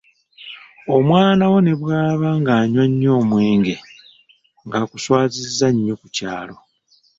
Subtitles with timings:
[0.95, 3.75] Omwana wo ne bw’aba ng’anywa nnyo omwenge,
[4.65, 6.55] ng’akuswazizza nnyo ku kyalo.